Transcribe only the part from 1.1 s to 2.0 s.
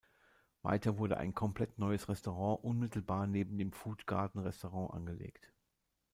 ein komplett